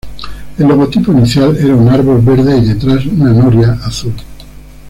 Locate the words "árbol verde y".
1.87-2.69